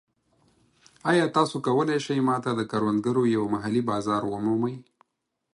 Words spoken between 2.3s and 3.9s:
ته د کروندګرو یو محلي